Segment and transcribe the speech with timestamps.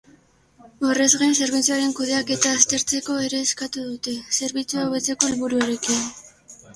[0.91, 6.01] Horrez gain, zerbitzuaren kudeaketa aztertzeko ere eskatu dute, zerbitzua hobetzeko helburuarekin.